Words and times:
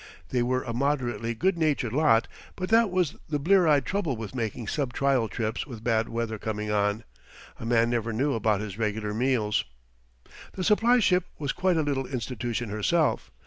They 0.29 0.41
were 0.41 0.63
a 0.63 0.73
moderately 0.73 1.35
good 1.35 1.59
natured 1.59 1.93
lot; 1.93 2.27
but 2.55 2.69
that 2.69 2.89
was 2.89 3.17
the 3.29 3.37
blear 3.37 3.67
eyed 3.67 3.85
trouble 3.85 4.17
with 4.17 4.33
making 4.33 4.67
sub 4.67 4.93
trial 4.95 5.27
trips 5.27 5.67
with 5.67 5.83
bad 5.83 6.09
weather 6.09 6.39
coming 6.39 6.71
on 6.71 7.03
a 7.59 7.67
man 7.67 7.91
never 7.91 8.11
knew 8.11 8.33
about 8.33 8.61
his 8.61 8.79
regular 8.79 9.13
meals. 9.13 9.63
The 10.53 10.63
supply 10.63 10.97
ship 11.01 11.25
was 11.37 11.51
quite 11.53 11.77
a 11.77 11.83
little 11.83 12.07
institution 12.07 12.69
herself. 12.69 13.29